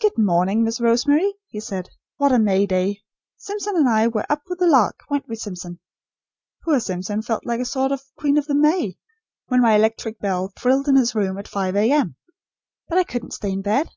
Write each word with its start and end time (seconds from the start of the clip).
"Good 0.00 0.14
day, 0.16 0.56
Miss 0.56 0.80
Rosemary," 0.80 1.34
he 1.46 1.60
said. 1.60 1.88
"What 2.16 2.32
a 2.32 2.40
May 2.40 2.66
Day! 2.66 3.02
Simpson 3.36 3.76
and 3.76 3.88
I 3.88 4.08
were 4.08 4.26
up 4.28 4.42
with 4.48 4.58
the 4.58 4.66
lark; 4.66 4.98
weren't 5.08 5.28
we, 5.28 5.36
Simpson? 5.36 5.78
Poor 6.64 6.80
Simpson 6.80 7.22
felt 7.22 7.46
like 7.46 7.60
a 7.60 7.64
sort 7.64 7.92
of 7.92 8.02
'Queen 8.16 8.36
of 8.38 8.48
the 8.48 8.56
May,' 8.56 8.98
when 9.46 9.60
my 9.62 9.76
electric 9.76 10.18
bell 10.18 10.50
trilled 10.56 10.88
in 10.88 10.96
his 10.96 11.14
room, 11.14 11.38
at 11.38 11.46
5 11.46 11.76
A.M. 11.76 12.16
But 12.88 12.98
I 12.98 13.04
couldn't 13.04 13.34
stay 13.34 13.52
in 13.52 13.62
bed. 13.62 13.88